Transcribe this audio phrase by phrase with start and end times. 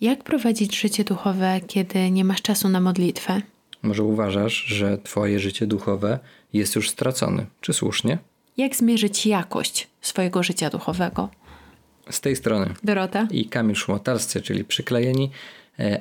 [0.00, 3.42] Jak prowadzić życie duchowe, kiedy nie masz czasu na modlitwę?
[3.82, 6.18] Może uważasz, że Twoje życie duchowe
[6.52, 7.46] jest już stracone?
[7.60, 8.18] Czy słusznie?
[8.56, 11.28] Jak zmierzyć jakość swojego życia duchowego?
[12.10, 13.26] Z tej strony Dorota?
[13.30, 15.30] i Kamil Szmotarscy, czyli przyklejeni,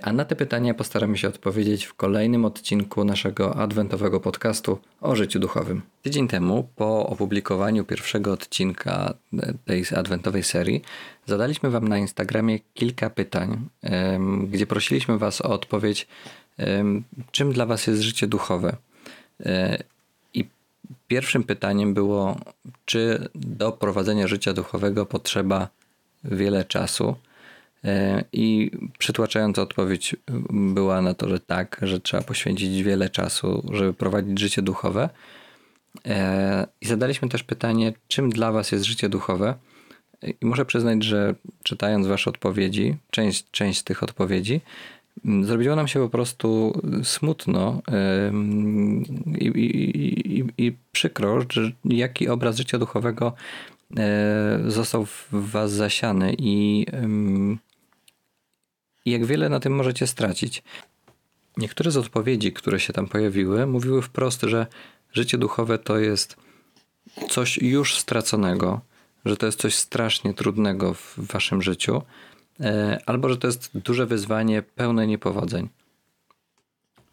[0.02, 5.40] a na te pytania postaramy się odpowiedzieć w kolejnym odcinku naszego adwentowego podcastu o życiu
[5.40, 5.82] duchowym.
[6.02, 10.82] Tydzień temu, po opublikowaniu pierwszego odcinka e, tej adwentowej serii,
[11.26, 13.70] zadaliśmy Wam na Instagramie kilka pytań,
[14.48, 16.08] gdzie prosiliśmy Was o odpowiedź,
[17.32, 18.76] czym dla Was jest życie duchowe.
[19.46, 19.84] E,
[20.34, 20.46] I
[21.08, 22.38] pierwszym pytaniem było,
[22.86, 25.68] czy do prowadzenia życia duchowego potrzeba
[26.24, 27.16] wiele czasu.
[27.84, 30.16] E, I przytłaczająca odpowiedź
[30.50, 35.10] była na to, że tak, że trzeba poświęcić wiele czasu, żeby prowadzić życie duchowe.
[36.06, 39.56] E, I zadaliśmy też pytanie, czym dla Was jest życie duchowe?
[40.42, 44.62] I muszę przyznać, że czytając Wasze odpowiedzi, część, część z tych odpowiedzi,
[45.26, 47.82] m, zrobiło nam się po prostu smutno
[49.40, 53.34] i, i, i, i przykro, że jaki obraz życia duchowego
[53.98, 56.86] e, został w Was zasiany i
[59.10, 60.64] i jak wiele na tym możecie stracić.
[61.58, 64.68] Niektóre z odpowiedzi, które się tam pojawiły, mówiły wprost, że
[65.14, 66.36] życie duchowe to jest
[67.30, 68.82] coś już straconego,
[69.26, 72.02] że to jest coś strasznie trudnego w waszym życiu,
[72.60, 75.70] e, albo że to jest duże wyzwanie pełne niepowodzeń.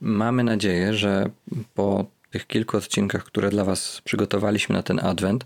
[0.01, 1.31] Mamy nadzieję, że
[1.75, 5.45] po tych kilku odcinkach, które dla Was przygotowaliśmy na ten adwent,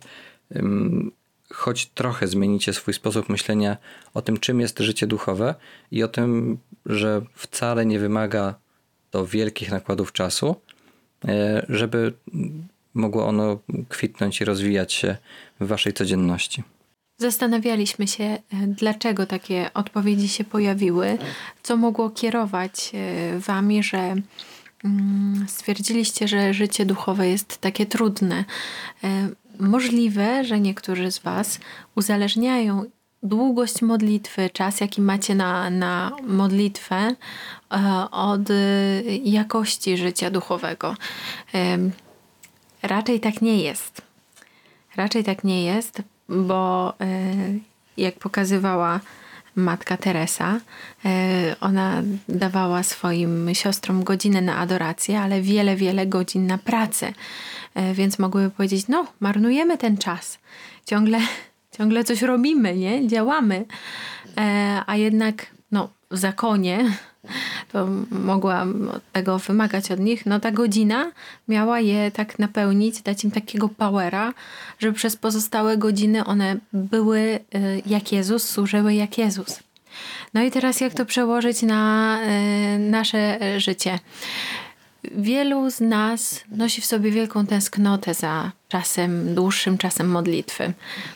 [1.52, 3.76] choć trochę zmienicie swój sposób myślenia
[4.14, 5.54] o tym, czym jest życie duchowe
[5.90, 8.54] i o tym, że wcale nie wymaga
[9.10, 10.56] to wielkich nakładów czasu,
[11.28, 12.12] e, żeby
[12.94, 15.16] mogło ono kwitnąć i rozwijać się
[15.60, 16.62] w Waszej codzienności.
[17.18, 21.18] Zastanawialiśmy się, e, dlaczego takie odpowiedzi się pojawiły,
[21.62, 24.16] co mogło kierować e, wami, że
[24.84, 28.44] mm, stwierdziliście, że życie duchowe jest takie trudne.
[29.60, 31.60] Możliwe, że niektórzy z Was
[31.94, 32.84] uzależniają
[33.22, 37.14] długość modlitwy, czas, jaki macie na, na modlitwę, e,
[38.10, 38.54] od e,
[39.24, 40.94] jakości życia duchowego.
[42.82, 44.02] Raczej tak nie jest.
[44.96, 47.34] Raczej tak nie jest, bo e,
[47.96, 49.00] jak pokazywała
[49.56, 50.60] matka Teresa,
[51.04, 57.12] e, ona dawała swoim siostrom godzinę na adorację, ale wiele, wiele godzin na pracę.
[57.74, 60.38] E, Więc mogłyby powiedzieć, no, marnujemy ten czas.
[60.86, 61.18] Ciągle,
[61.78, 63.08] ciągle coś robimy, nie?
[63.08, 63.64] Działamy.
[64.38, 66.84] E, A jednak, no, w zakonie
[67.72, 71.12] to mogłam tego wymagać od nich, no ta godzina
[71.48, 74.34] miała je tak napełnić, dać im takiego powera,
[74.78, 79.60] żeby przez pozostałe godziny one były y, jak Jezus, służyły jak Jezus.
[80.34, 82.18] No i teraz jak to przełożyć na
[82.74, 83.98] y, nasze życie?
[85.04, 90.72] Wielu z nas nosi w sobie wielką tęsknotę za czasem, dłuższym czasem modlitwy.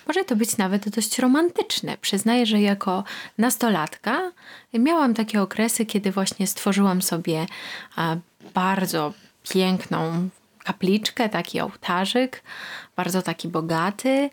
[0.07, 1.97] Może to być nawet dość romantyczne.
[2.01, 3.05] Przyznaję, że jako
[3.39, 4.33] nastolatka
[4.75, 7.47] miałam takie okresy, kiedy właśnie stworzyłam sobie
[8.55, 9.13] bardzo
[9.49, 10.29] piękną
[10.65, 12.43] kapliczkę, taki ołtarzyk,
[12.97, 14.31] bardzo taki bogaty.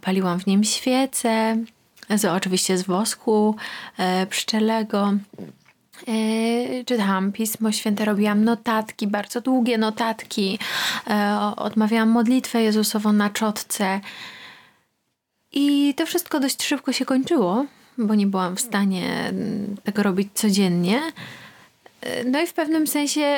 [0.00, 1.56] Paliłam w nim świece,
[2.10, 3.56] z, oczywiście z wosku
[3.98, 5.12] e, pszczelego.
[6.08, 10.58] E, czytałam Pismo Święte, robiłam notatki, bardzo długie notatki,
[11.10, 14.00] e, odmawiałam modlitwę Jezusową na czotce.
[15.52, 17.66] I to wszystko dość szybko się kończyło,
[17.98, 21.00] bo nie byłam w stanie mm, tego robić codziennie.
[22.00, 23.36] E, No i w pewnym sensie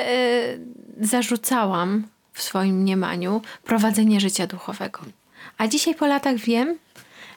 [1.01, 5.01] zarzucałam w swoim mniemaniu prowadzenie życia duchowego.
[5.59, 6.79] A dzisiaj po latach wiem,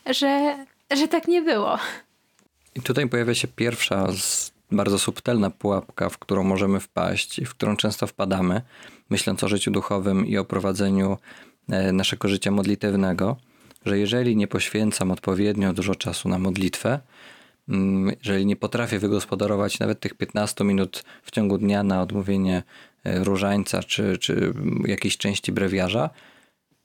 [0.06, 0.58] że,
[0.92, 1.78] że tak nie było.
[2.76, 7.50] I tutaj pojawia się pierwsza z bardzo subtelna pułapka, w którą możemy wpaść i w
[7.50, 8.62] którą często wpadamy,
[9.10, 11.18] myśląc o życiu duchowym i o prowadzeniu
[11.70, 13.38] e, naszego życia modlitewnego,
[13.86, 17.00] że jeżeli nie poświęcam odpowiednio dużo czasu na modlitwę,
[17.70, 22.64] mm, jeżeli nie potrafię wygospodarować nawet tych 15 minut w ciągu dnia na odmówienie
[23.04, 24.54] e, różańca czy, czy
[24.86, 26.10] jakiejś części brewiarza,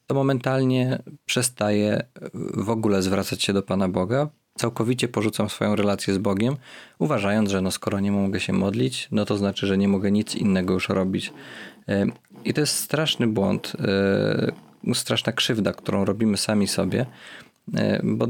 [0.07, 2.07] to momentalnie przestaję
[2.55, 6.57] w ogóle zwracać się do Pana Boga, całkowicie porzucam swoją relację z Bogiem,
[6.99, 10.35] uważając, że no skoro nie mogę się modlić, no to znaczy, że nie mogę nic
[10.35, 11.33] innego już robić.
[11.89, 12.07] E,
[12.45, 13.73] I to jest straszny błąd,
[14.89, 17.07] e, straszna krzywda, którą robimy sami sobie,
[17.75, 18.27] e, bo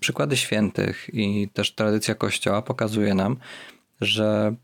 [0.00, 3.36] przykłady świętych i też tradycja Kościoła pokazuje nam,
[4.00, 4.54] że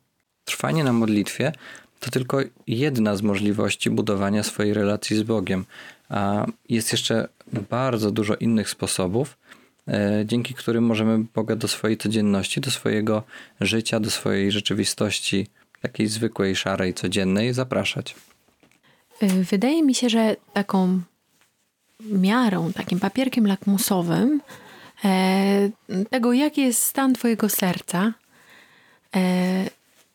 [0.45, 1.53] trwanie na modlitwie
[2.00, 5.65] to tylko jedna z możliwości budowania swojej relacji z Bogiem,
[6.09, 7.29] a jest jeszcze
[7.71, 9.37] bardzo dużo innych sposobów,
[10.25, 13.23] dzięki którym możemy Boga do swojej codzienności, do swojego
[13.61, 15.47] życia, do swojej rzeczywistości,
[15.83, 18.15] takiej zwykłej, szarej, codziennej, zapraszać.
[19.23, 21.01] Wydaje mi się, że taką
[22.01, 24.41] miarą, takim papierkiem lakmusowym
[25.05, 25.71] e,
[26.11, 28.13] tego, jaki jest stan Twojego serca,
[29.17, 29.65] e,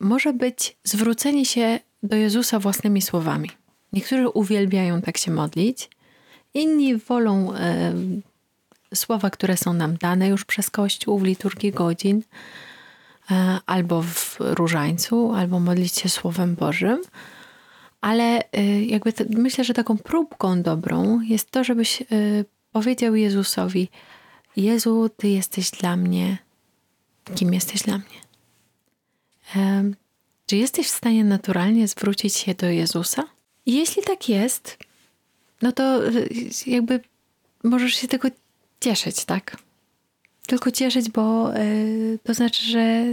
[0.00, 3.50] może być zwrócenie się do Jezusa własnymi słowami.
[3.92, 5.90] Niektórzy uwielbiają tak się modlić,
[6.54, 7.92] inni wolą e,
[8.94, 12.22] słowa, które są nam dane już przez Kościół w liturgii godzin,
[13.30, 17.02] e, albo w różańcu, albo modlić się Słowem Bożym.
[18.00, 23.88] Ale y, jakby myślę, że taką próbką dobrą jest to, żebyś y, powiedział Jezusowi:
[24.56, 26.38] Jezu, Ty jesteś dla mnie.
[27.34, 28.20] Kim jesteś dla mnie?
[30.46, 33.24] Czy jesteś w stanie naturalnie zwrócić się do Jezusa?
[33.66, 34.78] Jeśli tak jest,
[35.62, 36.00] no to
[36.66, 37.00] jakby
[37.64, 38.28] możesz się tylko
[38.80, 39.56] cieszyć, tak?
[40.46, 41.50] Tylko cieszyć, bo
[42.24, 43.04] to znaczy, że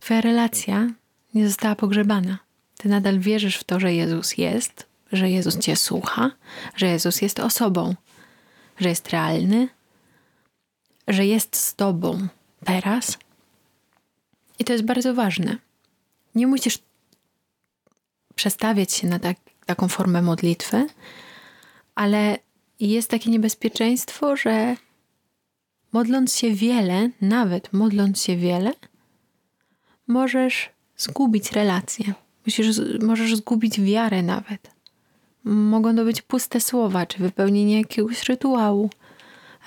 [0.00, 0.90] Twoja relacja
[1.34, 2.38] nie została pogrzebana.
[2.76, 6.30] Ty nadal wierzysz w to, że Jezus jest, że Jezus Cię słucha,
[6.76, 7.94] że Jezus jest osobą,
[8.78, 9.68] że jest realny,
[11.08, 12.28] że jest z Tobą
[12.64, 13.18] teraz.
[14.58, 15.56] I to jest bardzo ważne.
[16.34, 16.78] Nie musisz
[18.34, 19.36] przestawiać się na tak,
[19.66, 20.86] taką formę modlitwy,
[21.94, 22.38] ale
[22.88, 24.76] jest takie niebezpieczeństwo, że
[25.92, 28.72] modląc się wiele, nawet modląc się wiele,
[30.06, 32.14] możesz zgubić relację.
[32.46, 34.70] Musisz, możesz zgubić wiarę nawet.
[35.44, 38.90] Mogą to być puste słowa, czy wypełnienie jakiegoś rytuału,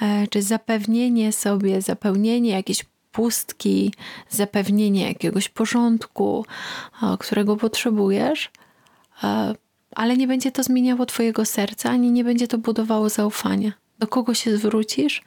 [0.02, 3.94] e, czy zapewnienie sobie, zapełnienie jakiejś pustki,
[4.30, 6.46] zapewnienie jakiegoś porządku,
[7.20, 8.52] którego potrzebujesz,
[9.24, 9.56] e,
[9.96, 13.72] ale nie będzie to zmieniało Twojego serca, ani nie będzie to budowało zaufania.
[14.00, 15.22] Do kogo się zwrócisz,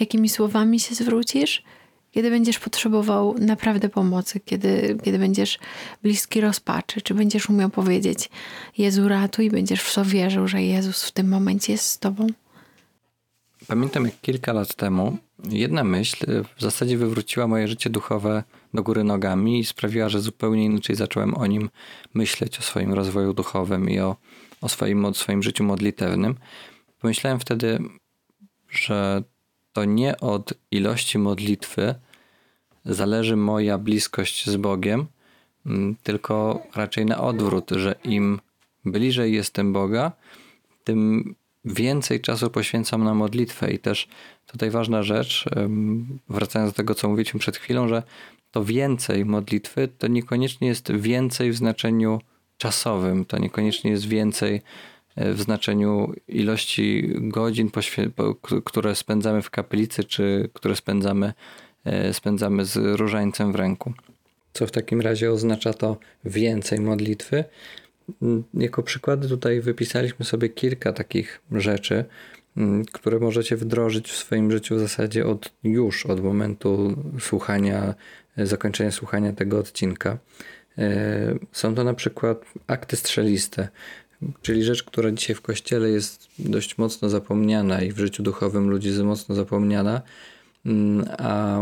[0.00, 1.62] jakimi słowami się zwrócisz
[2.10, 5.58] kiedy będziesz potrzebował naprawdę pomocy, kiedy, kiedy będziesz
[6.02, 8.30] bliski rozpaczy, czy będziesz umiał powiedzieć
[8.78, 12.26] Jezu ratuj, będziesz w to wierzył, że Jezus w tym momencie jest z tobą?
[13.66, 18.44] Pamiętam jak kilka lat temu jedna myśl w zasadzie wywróciła moje życie duchowe
[18.74, 21.70] do góry nogami i sprawiła, że zupełnie inaczej zacząłem o nim
[22.14, 24.16] myśleć, o swoim rozwoju duchowym i o,
[24.60, 26.34] o swoim, o swoim życiu modlitewnym.
[27.00, 27.78] Pomyślałem wtedy,
[28.70, 29.22] że
[29.72, 31.94] to nie od ilości modlitwy
[32.84, 35.06] zależy moja bliskość z Bogiem,
[35.66, 38.40] mm, tylko raczej na odwrót, że im
[38.84, 40.12] bliżej jestem Boga,
[40.84, 41.34] tym
[41.64, 43.70] więcej czasu poświęcam na modlitwę.
[43.70, 44.08] I też
[44.46, 45.44] tutaj ważna rzecz,
[46.28, 48.02] wracając do tego, co mówiliśmy przed chwilą, że
[48.50, 52.20] to więcej modlitwy to niekoniecznie jest więcej w znaczeniu
[52.56, 54.62] czasowym, to niekoniecznie jest więcej
[55.16, 57.70] e, w znaczeniu ilości godzin,
[58.64, 61.32] które spędzamy w kaplicy, czy które spędzamy
[61.88, 63.92] E, spędzamy z różańcem w ręku.
[64.52, 67.44] Co w takim razie oznacza to więcej modlitwy?
[68.54, 72.04] Jako przykłady tutaj wypisaliśmy sobie kilka takich rzeczy,
[72.92, 77.94] które możecie wdrożyć w swoim życiu w zasadzie od już, od momentu słuchania,
[78.36, 80.18] e, zakończenia słuchania tego odcinka.
[80.78, 83.68] E, są to na przykład akty strzeliste,
[84.42, 88.88] czyli rzecz, która dzisiaj w kościele jest dość mocno zapomniana i w życiu duchowym ludzi
[88.88, 90.02] jest mocno zapomniana,
[90.66, 91.58] Mm, a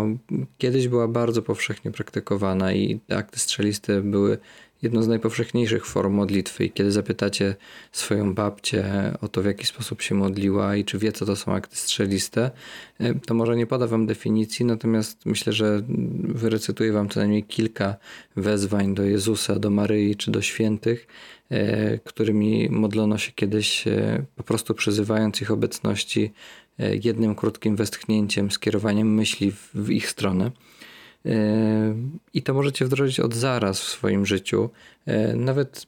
[0.58, 4.38] kiedyś była bardzo powszechnie praktykowana i akty strzeliste były
[4.83, 6.64] jedną z najpowszechniejszych form modlitwy.
[6.64, 7.54] I kiedy zapytacie
[7.92, 8.85] swoją babcię
[9.21, 12.50] o to, w jaki sposób się modliła i czy wie, co to są akty strzeliste,
[13.00, 15.83] e, to może nie poda wam definicji, natomiast myślę, że
[16.28, 17.97] wyrecytuję wam co najmniej kilka
[18.37, 21.06] wezwań do Jezusa, do Maryi czy do świętych,
[21.50, 26.33] e, którymi modlono się kiedyś, e, po prostu przyzywając ich obecności
[27.02, 30.50] jednym krótkim westchnięciem, skierowaniem myśli w ich stronę.
[31.26, 31.95] E,
[32.35, 34.71] I to możecie wdrożyć od zaraz w swoim życiu,
[35.06, 35.87] e, nawet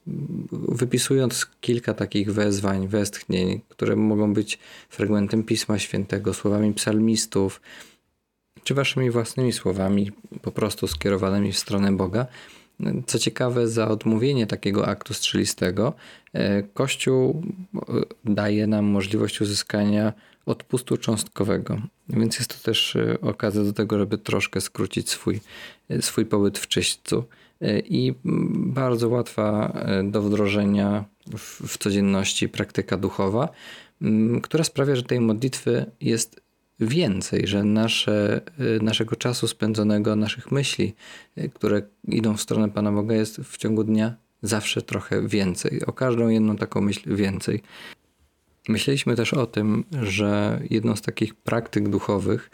[0.51, 7.61] wypisując kilka takich wezwań, westchnień, które mogą być fragmentem Pisma Świętego, słowami psalmistów,
[8.63, 12.25] czy waszymi własnymi słowami, po prostu skierowanymi w stronę Boga.
[13.07, 15.93] Co ciekawe, za odmówienie takiego aktu strzelistego,
[16.73, 17.43] Kościół
[18.25, 20.13] daje nam możliwość uzyskania
[20.49, 21.81] odpustu cząstkowego.
[22.09, 25.39] Więc jest to też e, okazja do tego, żeby troszkę skrócić swój,
[25.89, 27.23] e, swój pobyt w czyśćcu.
[27.61, 28.13] E, I
[28.53, 31.05] bardzo łatwa do wdrożenia
[31.37, 33.49] w, codzienności praktyka duchowa,
[34.43, 36.41] która sprawia, że tej modlitwy jest
[36.79, 38.41] więcej, że nasze,
[38.81, 40.95] naszego czasu spędzonego, naszych myśli,
[41.53, 45.85] które idą w stronę Pana Boga, jest w ciągu dnia zawsze trochę więcej.
[45.85, 47.61] O każdą jedną taką myśl więcej.
[48.69, 52.49] Myśleliśmy też o tym, że jedną z takich praktyk duchowych,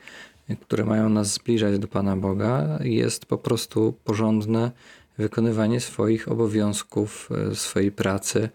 [0.62, 4.72] które mają nas zbliżać do Pana Boga, jest po prostu porządne
[5.17, 8.50] wykonywanie swoich obowiązków, e, swojej pracy,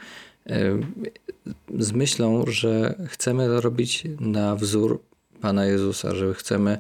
[0.47, 0.79] e,
[1.79, 5.01] z myślą, że chcemy to robić na wzór
[5.41, 6.79] Pana Jezusa, że chcemy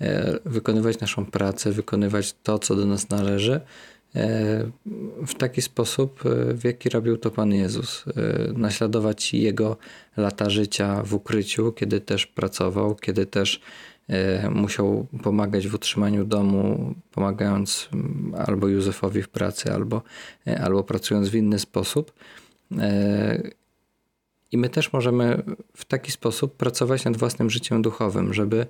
[0.00, 3.60] e, wykonywać naszą pracę, wykonywać to, co do nas należy,
[5.26, 6.20] w taki sposób,
[6.54, 8.04] w jaki robił to Pan Jezus.
[8.54, 9.76] Naśladować Jego
[10.16, 13.60] lata życia w ukryciu, kiedy też pracował, kiedy też
[14.08, 17.88] E, musiał pomagać w utrzymaniu domu, pomagając
[18.46, 20.02] albo Józefowi w pracy, albo,
[20.46, 22.12] e, albo pracując w inny sposób.
[22.78, 23.50] E,
[24.52, 25.42] I my też możemy
[25.76, 28.66] w taki sposób pracować nad własnym życiem duchowym, żeby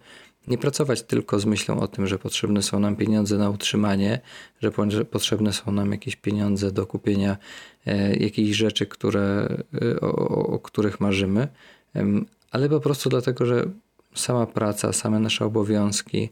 [0.47, 4.21] nie pracować tylko z myślą o tym, że potrzebne są nam pieniądze na utrzymanie,
[4.62, 7.37] że potrzebne są nam jakieś pieniądze do kupienia
[8.21, 9.49] jakichś rzeczy, które,
[10.00, 11.49] o, o których marzymy,
[12.50, 13.64] ale po prostu dlatego, że
[14.14, 16.28] sama praca, same nasze obowiązki,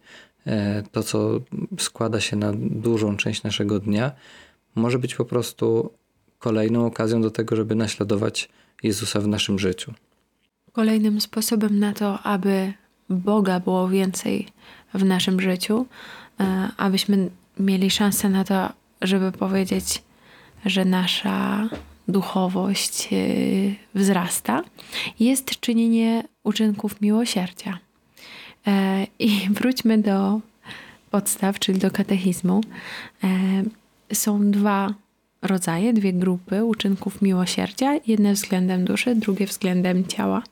[0.47, 1.41] e, to co
[1.79, 4.13] składa się na dużą część naszego dnia,
[4.75, 5.91] może być po prostu
[6.39, 8.49] kolejną okazją do tego, żeby naśladować
[8.83, 9.95] Jezusa w naszym życiu.
[10.73, 12.73] Kolejnym sposobem na to, aby
[13.11, 14.47] Boga było więcej
[14.95, 15.87] w naszym życiu,
[16.41, 18.69] e, abyśmy mieli szansę na to,
[19.03, 20.03] żeby powiedzieć,
[20.67, 21.69] że nasza
[22.09, 23.17] duchowość e,
[23.95, 24.63] wzrasta,
[25.21, 27.79] jest czynienie uczynków miłosierdzia.
[28.67, 30.41] E, I wróćmy do
[31.11, 32.61] podstaw, czyli do katechizmu.
[34.13, 34.95] Są dwa
[35.43, 37.95] rodzaje, dwie grupy uczynków miłosierdzia.
[38.07, 40.43] Jedne względem duszy, drugie względem ciała.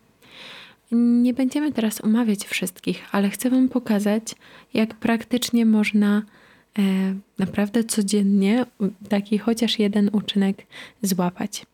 [0.95, 4.35] Nie będziemy teraz omawiać wszystkich, ale chcę Wam pokazać,
[4.75, 6.23] jak praktycznie można
[6.79, 6.83] e,
[7.39, 8.67] naprawdę codziennie
[9.09, 10.67] taki chociaż jeden uczynek
[11.03, 11.67] złapać.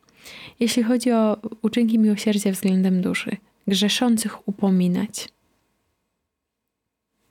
[0.60, 3.36] Jeśli chodzi o uczynki miłosierdzia względem duszy,
[3.68, 5.28] grzeszących upominać.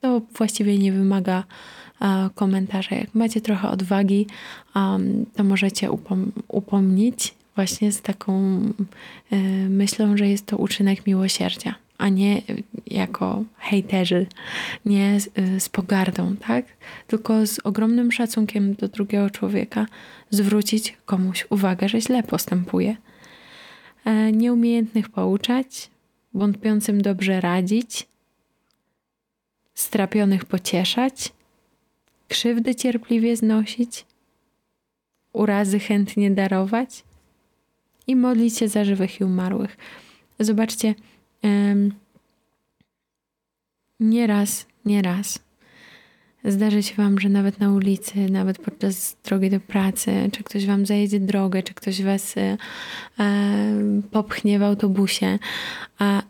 [0.01, 1.43] To właściwie nie wymaga
[2.35, 2.95] komentarza.
[2.95, 4.27] Jak macie trochę odwagi,
[5.35, 8.61] to możecie upom upomnieć właśnie z taką
[9.31, 9.37] e,
[9.69, 12.41] myślą, że jest to uczynek miłosierdzia, a nie
[12.87, 14.27] jako hejterzy,
[14.85, 16.65] nie z, e, z pogardą, tak?
[17.07, 19.85] Tylko z ogromnym szacunkiem do drugiego człowieka
[20.29, 22.95] zwrócić komuś uwagę, że źle postępuje.
[24.05, 25.89] E, nieumiejętnych pouczać,
[26.33, 28.07] wątpiącym dobrze radzić,
[29.75, 31.31] strapionych pocieszać,
[32.27, 34.05] krzywdy cierpliwie znosić,
[35.33, 37.08] urazy chętnie darować
[38.09, 39.77] i modlić się za żywych i umarłych.
[40.39, 40.95] Zobaczcie,
[41.43, 41.91] um,
[43.99, 45.39] nieraz, nieraz
[46.45, 50.85] zdarzy się Wam, że nawet na ulicy, nawet podczas drogi do pracy, czy ktoś Wam
[50.85, 52.57] zajedzie drogę, czy ktoś Was e,
[54.11, 55.39] popchnie w autobusie,
[55.99, 56.21] a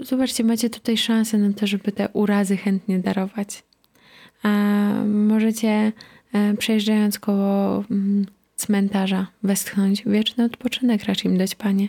[0.00, 3.62] zobaczcie, macie tutaj szansę na to, żeby te urazy chętnie darować.
[4.42, 4.48] A
[5.06, 5.92] możecie
[6.32, 8.26] e, przejeżdżając koło mm,
[8.56, 11.88] cmentarza westchnąć wieczny odpoczynek raczej im dać, Panie.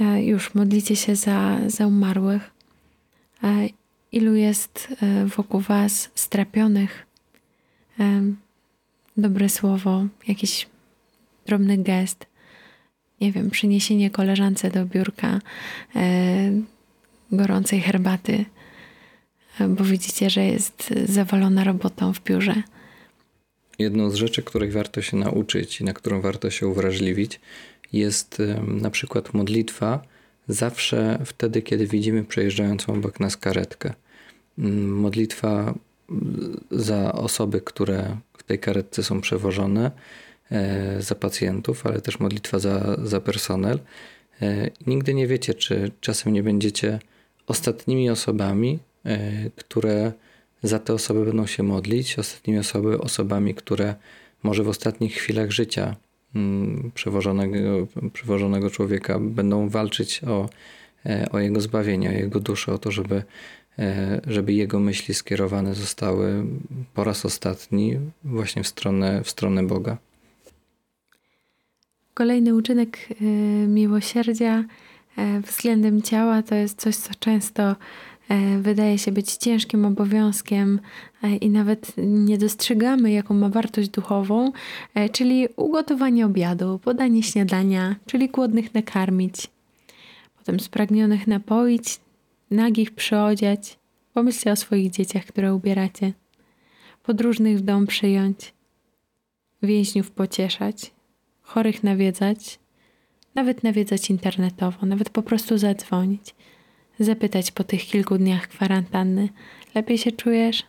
[0.00, 2.50] E, już modlicie się za, za umarłych.
[3.44, 3.68] E,
[4.12, 4.88] ilu jest
[5.36, 7.06] wokół Was strapionych?
[9.16, 10.66] Dobre słowo, jakiś
[11.46, 12.26] drobny gest,
[13.20, 15.40] nie wiem, przyniesienie koleżance do biurka
[15.96, 16.52] e,
[17.32, 18.44] gorącej herbaty,
[19.60, 22.62] e, bo widzicie, że jest zawalona robotą w biurze.
[23.80, 27.40] Jedną z rzeczy, których warto się nauczyć i na którą warto się uwrażliwić,
[27.92, 30.02] jest na przykład modlitwa
[30.48, 33.94] zawsze wtedy, kiedy widzimy przejeżdżającą obok nas karetkę.
[34.58, 35.74] Mm, modlitwa
[36.70, 39.90] za osoby, które w tej karetce są przewożone,
[40.52, 43.78] E, za pacjentów, ale też modlitwa za, za personel.
[44.42, 46.98] E, nigdy nie wiecie, czy czasem nie będziecie
[47.46, 50.12] ostatnimi osobami, e, które
[50.62, 53.94] za te osoby będą się modlić, ostatnimi osoby, osobami, które
[54.42, 55.96] może w ostatnich chwilach życia
[56.34, 57.58] mm, przewożonego,
[58.12, 60.48] przewożonego człowieka będą walczyć o,
[61.30, 63.22] o jego zbawienie, o jego duszę, o to, żeby,
[64.26, 66.44] żeby jego myśli skierowane zostały
[66.94, 69.96] po raz ostatni właśnie w stronę, w stronę Boga.
[72.14, 73.24] Kolejny uczynek e,
[73.66, 74.64] miłosierdzia
[75.16, 77.76] e, względem ciała to jest coś, co często e,
[78.60, 80.80] wydaje się być ciężkim obowiązkiem
[81.40, 84.52] i nawet nie dostrzegamy, jaką ma wartość duchową,
[85.12, 89.48] czyli ugotowanie obiadu, podanie śniadania, czyli głodnych nakarmić,
[90.38, 92.00] potem spragnionych napoić,
[92.50, 93.78] nagich przyodziać.
[94.14, 96.12] Pomyślcie o swoich dzieciach, które ubieracie.
[97.02, 98.54] Podróżnych w dom przyjąć,
[99.62, 100.90] więźniów pocieszać,
[101.42, 102.58] chorych nawiedzać,
[103.34, 106.34] Nawet nawiedzać internetowo, nawet po prostu zadzwonić.
[107.00, 109.28] Zapytać po tych kilku dniach kwarantanny.
[109.74, 110.62] Lepiej się czujesz?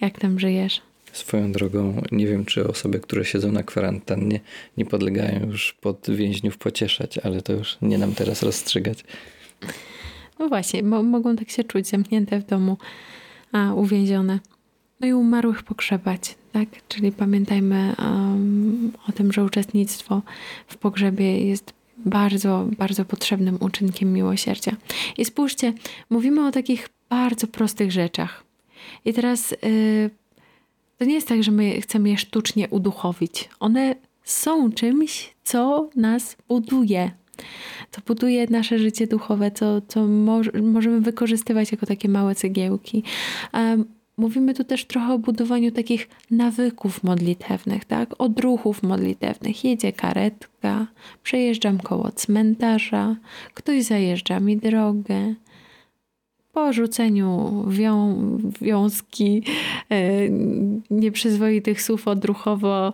[0.00, 0.82] Jak tam żyjesz?
[1.12, 4.40] Swoją drogą, nie wiem, czy osoby, które siedzą na kwarantannie,
[4.76, 9.04] nie podlegają już pod więźniów pocieszać, ale to już nie nam teraz rozstrzygać.
[10.38, 12.76] No właśnie, bo mogą tak się czuć, zamknięte w domu,
[13.52, 14.40] a uwięzione.
[15.00, 16.68] No i umarłych pogrzebać, tak?
[16.88, 20.22] Czyli pamiętajmy um, o tym, że uczestnictwo
[20.66, 21.72] w pogrzebie jest
[22.06, 24.72] bardzo, bardzo potrzebnym uczynkiem miłosierdzia.
[25.18, 25.72] I spójrzcie,
[26.10, 28.44] mówimy o takich bardzo prostych rzeczach.
[29.04, 30.10] I teraz yy,
[30.98, 33.48] to nie jest tak, że my chcemy je sztucznie uduchowić.
[33.60, 33.94] One
[34.24, 37.10] są czymś, co nas buduje.
[37.90, 40.06] Co buduje nasze życie duchowe, co, co
[40.62, 43.02] możemy wykorzystywać jako takie małe cegiełki.
[44.18, 48.14] Mówimy tu też trochę o budowaniu takich nawyków modlitewnych, tak?
[48.18, 49.64] Odruchów modlitewnych.
[49.64, 50.86] Jedzie karetka,
[51.22, 53.16] przejeżdżam koło cmentarza,
[53.54, 55.34] ktoś zajeżdża mi drogę.
[56.52, 58.18] Po rzuceniu wią,
[58.60, 59.42] wiązki
[59.90, 60.28] e,
[60.90, 62.92] nieprzyzwoitych słów odruchowo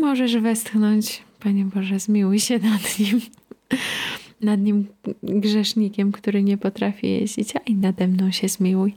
[0.00, 3.20] możesz westchnąć, Panie Boże, zmiłuj się nad nim,
[4.40, 4.86] nad nim
[5.22, 8.94] grzesznikiem, który nie potrafi jeździć, a i nade mną się zmiłuj.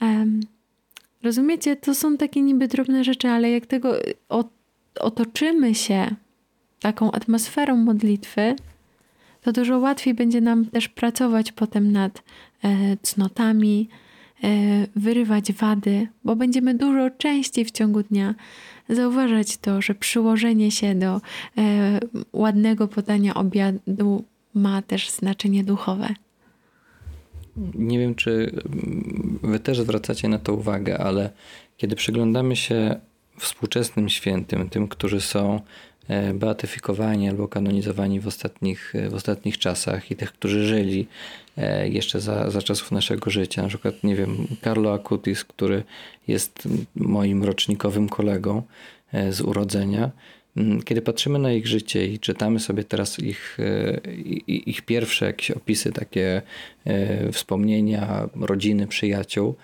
[0.00, 0.40] Um,
[1.22, 3.92] rozumiecie, to są takie niby drobne rzeczy, ale jak tego
[5.00, 6.14] otoczymy się
[6.80, 8.56] taką atmosferą modlitwy,
[9.42, 12.22] to dużo łatwiej będzie nam też pracować potem nad
[12.62, 13.88] e, cnotami,
[14.44, 14.48] e,
[14.96, 18.34] wyrywać wady, bo będziemy dużo częściej w ciągu dnia
[18.88, 21.20] zauważać to, że przyłożenie się do
[21.58, 22.00] e,
[22.32, 26.14] ładnego podania obiadu ma też znaczenie duchowe.
[27.74, 28.52] Nie wiem, czy
[29.42, 31.30] wy też zwracacie na to uwagę, ale
[31.76, 33.00] kiedy przyglądamy się
[33.38, 35.60] współczesnym świętym, tym, którzy są
[36.08, 41.06] e, beatyfikowani albo kanonizowani w ostatnich, w ostatnich czasach i tych, którzy żyli
[41.56, 43.62] e, jeszcze za, za czasów naszego życia.
[43.62, 45.82] Na przykład, nie wiem, Carlo Acutis, który
[46.28, 48.62] jest moim rocznikowym kolegą
[49.12, 50.10] e, z urodzenia
[50.84, 54.00] kiedy patrzymy na ich życie i czytamy sobie teraz ich, e,
[54.46, 56.42] ich pierwsze jakieś opisy, takie
[56.84, 59.54] e, wspomnienia rodziny, przyjaciół,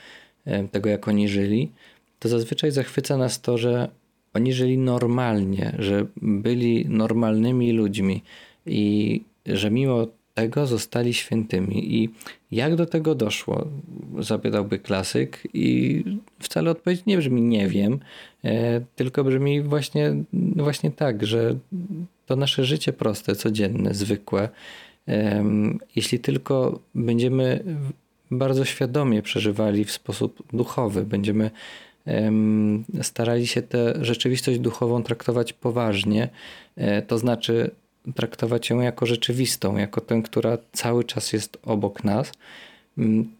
[0.44, 1.70] e, tego jak oni żyli,
[2.18, 3.88] to zazwyczaj zachwyca nas to, że
[4.34, 8.22] oni żyli normalnie, że byli normalnymi ludźmi
[8.66, 11.94] i że mimo tego zostali świętymi.
[11.94, 12.10] I
[12.50, 13.66] jak do tego doszło?
[14.18, 16.04] Zapytałby klasyk, i
[16.38, 17.98] wcale odpowiedź nie brzmi nie wiem,
[18.44, 20.14] e, tylko brzmi właśnie,
[20.56, 21.56] właśnie tak, że
[22.26, 24.48] to nasze życie proste, codzienne, zwykłe.
[25.96, 27.64] Jeśli tylko będziemy
[28.30, 31.50] bardzo świadomie przeżywali w sposób duchowy, będziemy
[33.02, 36.28] starali się tę rzeczywistość duchową traktować poważnie,
[36.76, 37.70] e, to znaczy
[38.14, 42.32] traktować ją jako rzeczywistą, jako tę, która cały czas jest obok nas,
[42.98, 43.30] mm,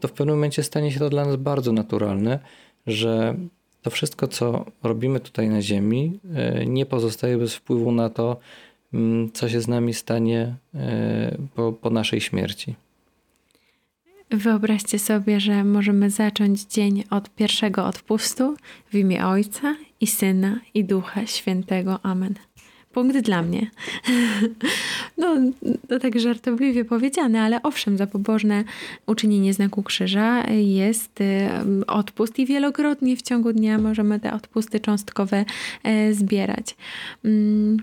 [0.00, 2.38] to w pewnym momencie stanie się to dla nas bardzo naturalne,
[2.86, 3.34] że
[3.82, 8.36] to wszystko, co robimy tutaj na Ziemi, e, nie pozostaje bez wpływu na to,
[8.94, 12.74] mm, co się z nami stanie e, po, po naszej śmierci.
[14.30, 18.56] Wyobraźcie sobie, że możemy zacząć dzień od pierwszego odpustu
[18.90, 21.98] w imię Ojca i Syna i Ducha Świętego.
[22.02, 22.34] Amen.
[22.92, 23.66] Punkt dla mnie.
[25.18, 25.36] No,
[25.88, 28.64] to tak żartobliwie powiedziane, ale owszem, za pobożne
[29.06, 31.18] uczynienie znaku krzyża jest
[31.86, 35.44] odpust i wielokrotnie w ciągu dnia możemy te odpusty cząstkowe
[35.82, 36.76] e, zbierać.
[37.24, 37.76] Mm,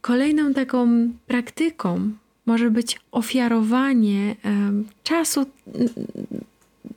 [0.00, 2.10] kolejną taką praktyką
[2.46, 4.36] może być ofiarowanie
[5.02, 5.46] czasu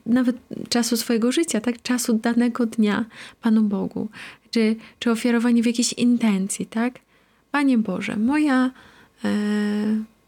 [0.06, 0.36] nawet
[0.68, 1.82] czasu swojego życia, tak?
[1.82, 3.04] Czasu danego dnia
[3.40, 4.08] Panu Bogu
[4.56, 6.98] czy, czy ofiarowanie w jakiejś intencji, tak?
[7.50, 8.70] Panie Boże, moja
[9.24, 9.30] e,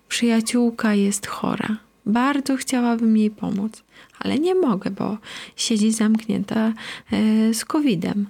[0.08, 1.76] przyjaciółka jest chora.
[2.06, 3.82] Bardzo chciałabym jej pomóc,
[4.18, 5.18] ale nie mogę, bo
[5.56, 6.72] siedzi zamknięta
[7.12, 8.26] e, z COVID-em.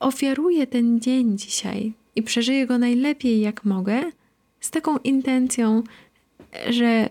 [0.00, 4.02] Ofiaruję ten dzień dzisiaj i przeżyję go najlepiej jak mogę,
[4.60, 5.82] z taką intencją,
[6.70, 7.08] że,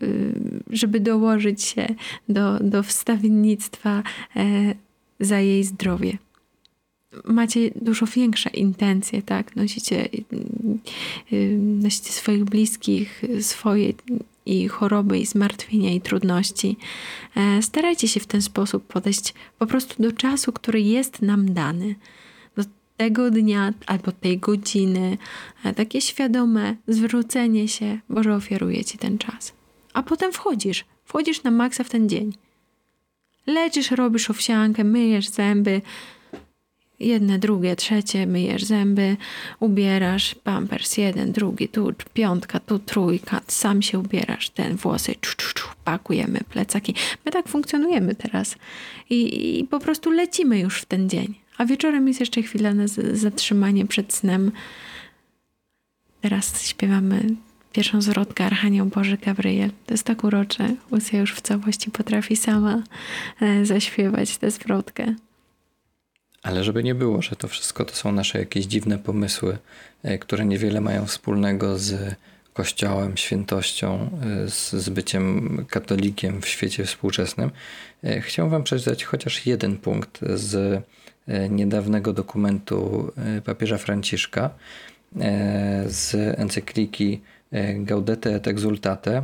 [0.70, 1.88] żeby dołożyć się
[2.30, 4.04] do, do wstawiennictwa
[4.36, 4.44] e,
[5.20, 6.18] za jej zdrowie
[7.26, 9.56] macie dużo większe intencje, tak?
[9.56, 10.24] Nosicie, y,
[11.34, 13.94] y, nosicie swoich bliskich, swoje
[14.46, 16.78] i choroby, i zmartwienia, i trudności.
[17.36, 21.96] E, starajcie się w ten sposób podejść po prostu do czasu, który jest nam dany.
[22.56, 22.64] Do
[22.98, 25.18] tego dnia albo tej godziny.
[25.64, 29.54] E, takie świadome zwrócenie się, Boże, ofiaruję Ci ten czas.
[29.94, 32.34] A potem wchodzisz, wchodzisz na maksa w ten dzień.
[33.48, 35.82] Leczysz, robisz owsiankę, myjesz zęby,
[37.04, 39.18] jedne, drugie, trzecie, myjesz zęby,
[39.60, 45.54] ubierasz, pampers, jeden, drugi, tu piątka, tu trójka, sam się ubierasz, ten włosy, czu, czu,
[45.54, 46.96] czu, pakujemy plecaki.
[47.26, 48.56] My tak funkcjonujemy teraz
[49.10, 51.34] I, i po prostu lecimy już w ten dzień.
[51.58, 54.52] A wieczorem jest jeszcze chwila na zatrzymanie przed snem.
[56.22, 57.24] Teraz śpiewamy
[57.74, 59.70] pierwszą zwrotkę Archanioł Boży Gabriel.
[59.86, 60.76] To jest tak urocze.
[60.92, 62.84] Lucja już w całości potrafi sama
[63.42, 65.16] e, zaśpiewać tę zwrotkę.
[66.44, 69.58] Ale żeby nie było, że to wszystko to są nasze jakieś dziwne pomysły,
[70.04, 72.16] e, które niewiele mają wspólnego z
[72.54, 74.10] Kościołem, świętością,
[74.46, 77.52] e, z, z byciem katolikiem w świecie współczesnym,
[78.22, 80.84] chciałbym Wam przeczytać chociaż jeden punkt z
[81.50, 83.12] niedawnego dokumentu
[83.46, 84.50] papieża Franciszka
[85.88, 87.22] z encykliki
[87.54, 89.24] E, Gaudete et Exultate, e,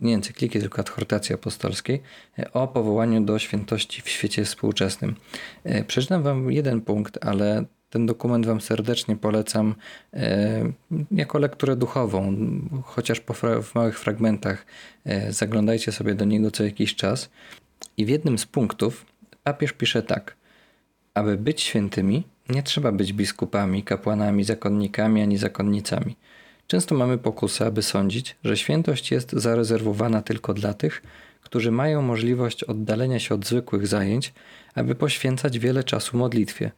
[0.00, 2.02] nie encykliki, tylko adhortacji apostolskiej,
[2.38, 5.16] e, o powołaniu do świętości w świecie współczesnym.
[5.86, 9.74] Przeczytam Wam jeden punkt, ale ten dokument Wam serdecznie polecam
[11.10, 12.34] jako lekturę duchową,
[12.84, 13.20] chociaż
[13.62, 14.66] w małych fragmentach
[15.28, 17.30] zaglądajcie sobie do niego co jakiś czas.
[17.96, 19.06] I w jednym z punktów
[19.44, 20.36] papież pisze tak:
[21.14, 26.16] Aby być świętymi, nie trzeba być biskupami, kapłanami, zakonnikami ani zakonnicami.
[26.70, 31.02] Często mamy pokusę, aby sądzić, że świętość jest zarezerwowana tylko dla tych,
[31.42, 34.32] którzy mają możliwość oddalenia się od zwykłych zajęć,
[34.74, 36.70] aby poświęcać wiele czasu modlitwie.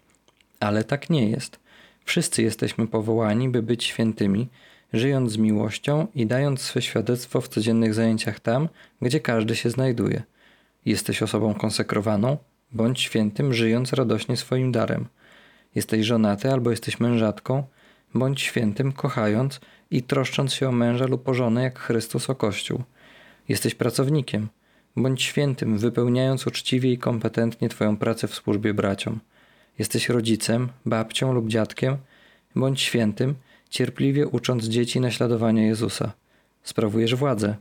[0.61, 1.59] Ale tak nie jest.
[2.05, 4.49] Wszyscy jesteśmy powołani, by być świętymi,
[4.93, 8.69] żyjąc z miłością i dając swe świadectwo w codziennych zajęciach tam,
[9.03, 10.23] gdzie każdy się znajduje.
[10.85, 12.37] Jesteś osobą konsekrowaną,
[12.71, 15.07] bądź świętym, żyjąc radośnie swoim darem.
[15.75, 17.65] Jesteś żonaty albo jesteś mężatką,
[18.15, 22.83] bądź świętym, kochając i troszcząc się o męża lub o żonę, jak Chrystus o Kościół.
[23.49, 24.49] Jesteś pracownikiem,
[24.97, 29.21] bądź świętym, wypełniając uczciwie i kompetentnie Twoją pracę w służbie braciom.
[29.79, 31.97] Jesteś rodzicem, babcią lub dziadkiem,
[32.57, 33.35] bądź świętym,
[33.71, 36.13] cierpliwie ucząc dzieci naśladowania Jezusa.
[36.63, 37.57] Sprawujesz władzę,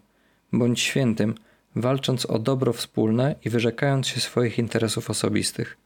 [0.53, 1.35] bądź świętym,
[1.75, 5.77] walcząc o dobro wspólne i wyrzekając się swoich interesów osobistych.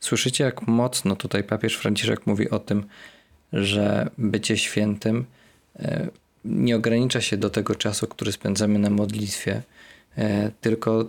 [0.00, 2.84] Słyszycie, jak mocno tutaj papież Franciszek mówi o tym,
[3.52, 5.24] że bycie świętym
[5.78, 6.08] e,
[6.44, 9.62] nie ogranicza się do tego czasu, który spędzamy na modlitwie,
[10.16, 11.04] e, tylko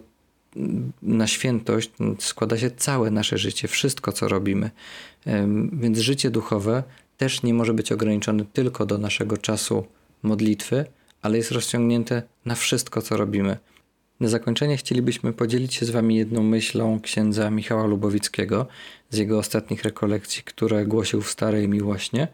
[1.02, 4.72] na świętość składa się całe nasze życie, wszystko co robimy.
[5.28, 6.84] E, więc życie duchowe
[7.18, 9.86] też nie może być ograniczone tylko do naszego czasu
[10.24, 10.86] modlitwy,
[11.22, 13.58] ale jest rozciągnięte na wszystko co robimy.
[14.22, 18.68] Na zakończenie chcielibyśmy podzielić się z Wami jedną myślą księdza Michała Lubowickiego
[19.10, 22.28] z jego ostatnich rekolekcji, które głosił w Starej Miłośnie,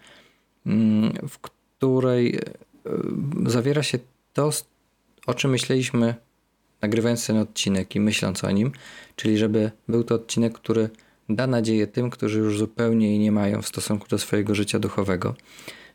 [0.65, 2.39] mm, w której e,
[3.45, 3.99] zawiera się
[4.33, 4.49] to,
[5.27, 6.15] o czym myśleliśmy
[6.81, 8.71] nagrywając ten odcinek i myśląc o nim,
[9.15, 10.89] czyli żeby był to odcinek, który
[11.29, 15.35] da nadzieję tym, którzy już zupełnie jej nie mają w stosunku do swojego życia duchowego.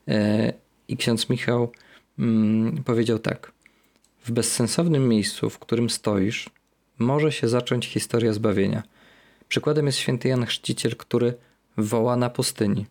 [0.08, 0.52] E,
[0.88, 1.72] I ksiądz Michał
[2.18, 3.52] mm, powiedział tak–
[4.24, 6.50] w bezsensownym miejscu, w którym stoisz,
[6.98, 8.82] może się zacząć historia zbawienia.
[9.48, 11.34] Przykładem jest święty Jan Chrzciciel, który
[11.76, 12.86] woła na pustyni.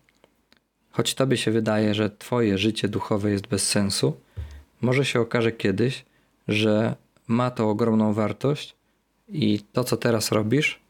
[0.90, 4.16] Choć tobie się wydaje, że twoje życie duchowe jest bez sensu,
[4.80, 6.04] może się okaże kiedyś,
[6.48, 6.94] że
[7.28, 8.76] ma to ogromną wartość
[9.28, 10.80] i to, co teraz robisz,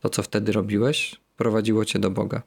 [0.00, 2.42] to, co wtedy robiłeś, prowadziło cię do Boga.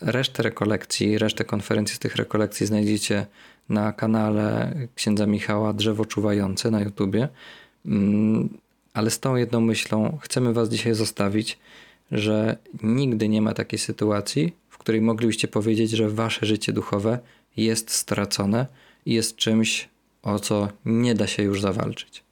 [0.00, 3.26] Resztę rekolekcji, resztę konferencji z tych rekolekcji znajdziecie
[3.68, 7.28] na kanale księdza Michała Drzewo Czuwające na YouTubie.
[7.86, 8.48] Mm,
[8.94, 11.58] ale z tą jedną myślą chcemy Was dzisiaj zostawić,
[12.12, 17.18] że nigdy nie ma takiej sytuacji, w której moglibyście powiedzieć, że Wasze życie duchowe
[17.56, 18.66] jest stracone
[19.06, 19.88] i jest czymś,
[20.22, 22.27] o co nie da się już zawalczyć.